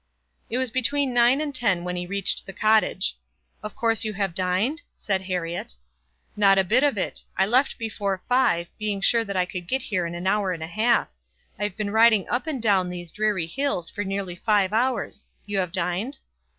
[0.49, 3.19] It was between nine and ten when he reached the Cottage.
[3.61, 5.75] "Of course you have dined?" said Herriot.
[6.35, 7.21] "Not a bit of it.
[7.37, 10.63] I left before five, being sure that I could get here in an hour and
[10.63, 11.11] a half.
[11.59, 15.27] I have been riding up and down these dreary hills for nearly five hours.
[15.45, 16.17] You have dined?"